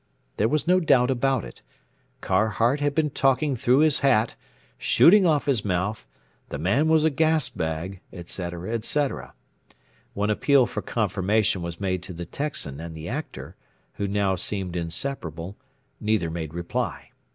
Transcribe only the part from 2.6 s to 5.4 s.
had been "talking through his hat" "shooting